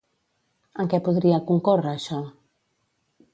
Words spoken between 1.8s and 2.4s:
això?